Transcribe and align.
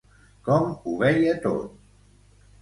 Com 0.47 0.65
ho 0.71 0.93
veia 1.03 1.35
tot? 1.45 1.77